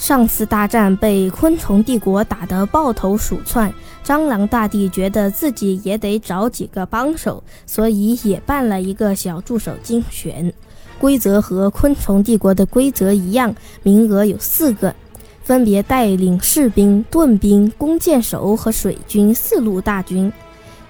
[0.00, 3.72] 上次大战被昆虫帝国打得抱头鼠窜，
[4.04, 10.52] 蟑螂大帝觉得自己也得找几个帮手，所以也办了一个小助手竞选。
[10.98, 14.94] 规则和昆虫帝国的规则一样，名额有四个，
[15.42, 20.30] 分别带领士兵、盾兵、弓箭手和水军四路大军，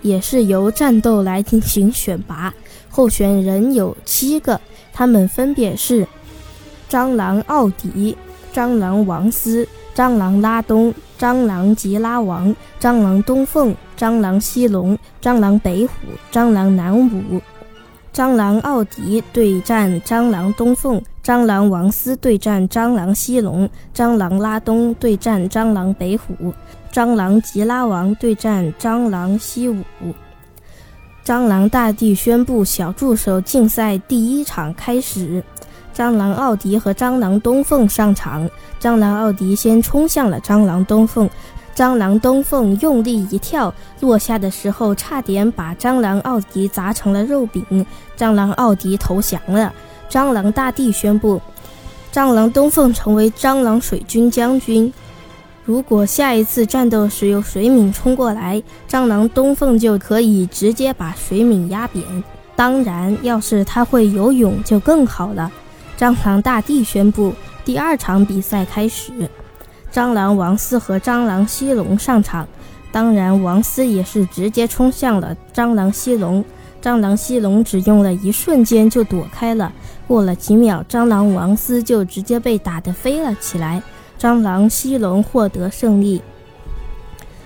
[0.00, 2.54] 也是由战斗来进行选拔。
[2.88, 4.58] 候选人有七个，
[4.92, 6.06] 他们分别是
[6.88, 8.16] 蟑螂奥迪。
[8.52, 15.94] 蟑螂王斯、蟑螂拉东、蟑螂吉拉王、蟑螂东凤、蟑螂西龙、蟑螂北虎、
[16.30, 17.40] 蟑螂南武。
[18.12, 26.52] 蟑螂奥迪对战蟑螂东凤，蟑螂王斯对战蟑螂西龙，蟑螂拉东对战蟑螂北虎，
[26.92, 29.82] 蟑螂吉拉王对战蟑螂西武。
[31.24, 35.42] 蟑螂大帝宣布小助手竞赛第一场开始。
[35.94, 38.48] 蟑螂奥迪和蟑螂东凤上场，
[38.80, 41.28] 蟑螂奥迪先冲向了蟑螂东凤，
[41.74, 49.72] 蟑螂东凤用力一跳，落下的时候差点把蟑螂奥迪砸成了肉饼，蟑螂奥迪投降了。
[50.10, 51.40] 蟑螂大帝宣布，
[52.12, 54.92] 蟑螂东凤成为蟑螂水军将军。
[55.64, 62.04] 如果下一次战斗时有水敏冲过来，蟑螂东凤就可以直接把水敏压扁。
[62.56, 65.50] 当然，要是他会游泳就更好了。
[66.02, 67.32] 蟑螂大帝宣布，
[67.64, 69.12] 第二场比赛开始。
[69.92, 72.44] 蟑螂王斯和蟑螂西龙上场，
[72.90, 76.44] 当然王斯也是直接冲向了蟑螂西龙。
[76.82, 79.72] 蟑螂西龙只用了一瞬间就躲开了，
[80.08, 83.80] 过了几秒，蟑螂王斯就直接被打得飞了起来。
[84.18, 86.20] 蟑螂西龙获得胜利。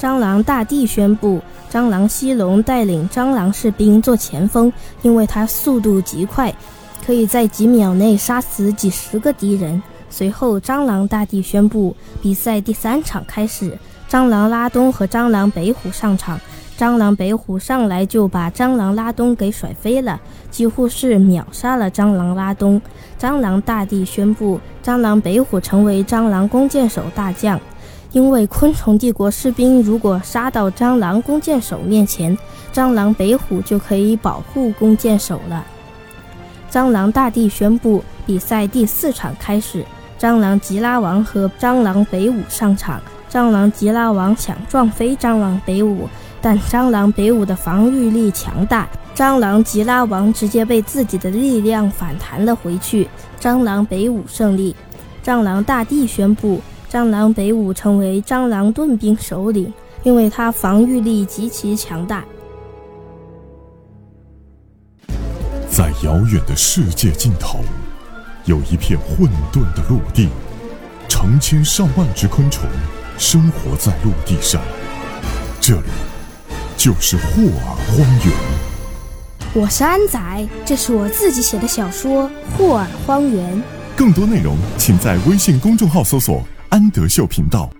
[0.00, 6.54] 蟑螂大帝宣布，蟑螂西龙带领蟑螂士兵做前锋，因为他速度极快。
[7.04, 9.82] 可以在几秒内杀死几十个敌人。
[10.10, 13.78] 随后，蟑螂大帝宣布比赛第三场开始。
[14.08, 16.40] 蟑螂拉东和蟑螂北虎上场。
[16.78, 22.80] 蟑螂北虎上来就把蟑螂拉东给甩飞了，几乎是秒杀了蟑螂拉东。
[23.20, 27.60] 蟑螂大帝宣布，蟑螂北虎成为蟑螂弓箭手大将，
[28.12, 32.38] 因为昆虫帝国士兵如果杀到蟑螂弓箭手面前，
[32.72, 35.66] 蟑螂北虎就可以保护弓箭手了。
[36.70, 39.84] 蟑螂大帝宣布比赛第四场开始，
[40.18, 43.00] 蟑螂吉拉王和蟑螂北舞上场。
[43.30, 46.08] 蟑螂吉拉王想撞飞蟑螂北舞，
[46.40, 53.08] 但蟑螂北舞的防御力强大，蟑螂吉拉王直接被自己的力量反弹了回去。
[53.40, 54.74] 蟑螂北舞胜利。
[55.24, 62.24] 蟑螂大帝宣布，蟑螂北舞成为蟑螂盾兵首领，因为他防御力极其强大。
[65.78, 67.60] 在遥远的世界尽头，
[68.46, 70.28] 有一片混沌的陆地，
[71.08, 72.68] 成千上万只昆虫
[73.16, 74.60] 生活在陆地上。
[75.60, 75.86] 这里
[76.76, 78.34] 就是霍尔荒原。
[79.54, 83.56] 我是安仔，这是我自己写的小说《霍尔荒原》。
[83.96, 87.70] 更多内容，请在微信公众号搜索“安德秀频道”。